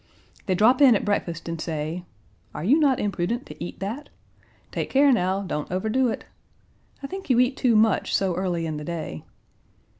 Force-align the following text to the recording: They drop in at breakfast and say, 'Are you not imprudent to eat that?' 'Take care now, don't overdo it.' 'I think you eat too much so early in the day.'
They 0.47 0.55
drop 0.55 0.81
in 0.81 0.95
at 0.95 1.05
breakfast 1.05 1.47
and 1.47 1.61
say, 1.61 2.05
'Are 2.55 2.63
you 2.63 2.79
not 2.79 2.99
imprudent 2.99 3.45
to 3.45 3.63
eat 3.63 3.79
that?' 3.81 4.09
'Take 4.71 4.89
care 4.89 5.11
now, 5.11 5.43
don't 5.43 5.71
overdo 5.71 6.07
it.' 6.09 6.25
'I 7.03 7.05
think 7.05 7.29
you 7.29 7.37
eat 7.39 7.55
too 7.55 7.75
much 7.75 8.15
so 8.15 8.33
early 8.35 8.65
in 8.65 8.77
the 8.77 8.83
day.' 8.83 9.23